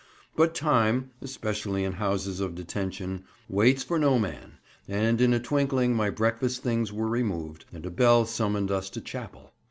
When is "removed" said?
7.07-7.65